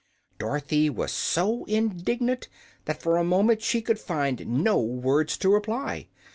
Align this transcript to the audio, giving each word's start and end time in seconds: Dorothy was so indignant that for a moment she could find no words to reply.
Dorothy 0.39 0.89
was 0.89 1.11
so 1.11 1.63
indignant 1.65 2.47
that 2.85 2.99
for 2.99 3.17
a 3.17 3.23
moment 3.23 3.61
she 3.61 3.83
could 3.83 3.99
find 3.99 4.47
no 4.47 4.79
words 4.81 5.37
to 5.37 5.49
reply. 5.49 6.07